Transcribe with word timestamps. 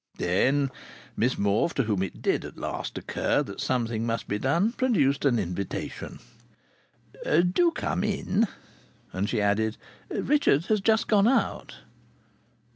Then 0.17 0.71
Miss 1.15 1.37
Morfe, 1.37 1.75
to 1.75 1.83
whom 1.83 2.01
it 2.01 2.23
did 2.23 2.43
at 2.43 2.57
last 2.57 2.97
occur 2.97 3.43
that 3.43 3.61
something 3.61 4.03
must 4.03 4.27
be 4.27 4.39
done, 4.39 4.71
produced 4.71 5.25
an 5.25 5.37
invitation: 5.37 6.17
"Do 7.23 7.69
come 7.69 8.03
in!" 8.03 8.47
And 9.13 9.29
she 9.29 9.39
added, 9.39 9.77
"Richard 10.09 10.65
has 10.65 10.81
just 10.81 11.07
gone 11.07 11.27
out." 11.27 11.81